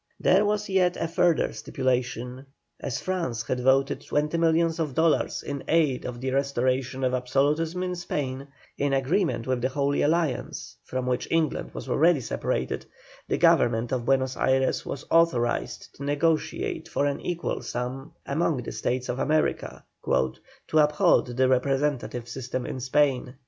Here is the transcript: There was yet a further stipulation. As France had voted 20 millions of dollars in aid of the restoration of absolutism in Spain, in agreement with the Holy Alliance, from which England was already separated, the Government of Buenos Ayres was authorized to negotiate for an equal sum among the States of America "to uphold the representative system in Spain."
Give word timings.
There 0.19 0.45
was 0.45 0.67
yet 0.67 0.97
a 0.97 1.07
further 1.07 1.53
stipulation. 1.53 2.47
As 2.79 2.99
France 2.99 3.43
had 3.43 3.59
voted 3.59 4.01
20 4.03 4.35
millions 4.39 4.79
of 4.79 4.95
dollars 4.95 5.43
in 5.43 5.63
aid 5.67 6.05
of 6.05 6.19
the 6.21 6.31
restoration 6.31 7.03
of 7.03 7.13
absolutism 7.13 7.83
in 7.83 7.93
Spain, 7.95 8.47
in 8.79 8.93
agreement 8.93 9.45
with 9.45 9.61
the 9.61 9.69
Holy 9.69 10.01
Alliance, 10.01 10.75
from 10.85 11.05
which 11.05 11.27
England 11.29 11.75
was 11.75 11.87
already 11.87 12.19
separated, 12.19 12.83
the 13.27 13.37
Government 13.37 13.91
of 13.91 14.05
Buenos 14.05 14.35
Ayres 14.37 14.83
was 14.87 15.05
authorized 15.11 15.89
to 15.97 16.03
negotiate 16.03 16.87
for 16.87 17.05
an 17.05 17.21
equal 17.21 17.61
sum 17.61 18.11
among 18.25 18.63
the 18.63 18.71
States 18.71 19.07
of 19.07 19.19
America 19.19 19.83
"to 20.03 20.43
uphold 20.79 21.27
the 21.37 21.47
representative 21.47 22.27
system 22.27 22.65
in 22.65 22.79
Spain." 22.79 23.35